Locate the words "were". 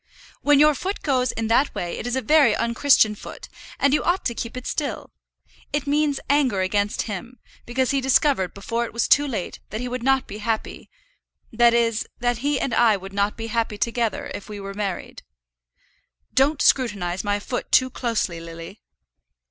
14.59-14.73